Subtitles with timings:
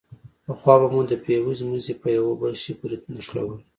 [0.45, 3.59] پخوا به مو د فيوز مزي په يوه بل شي پورې نښلول.